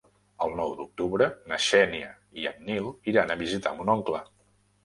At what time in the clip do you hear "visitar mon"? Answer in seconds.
3.47-3.97